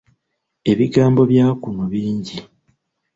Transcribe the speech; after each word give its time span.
Ebigambo 0.71 1.21
bya 1.31 1.47
kuno 1.61 1.83
bingi. 1.91 2.37